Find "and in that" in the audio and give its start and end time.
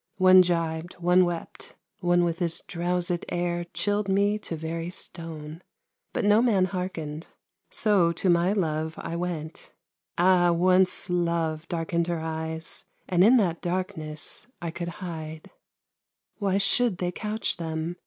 13.07-13.61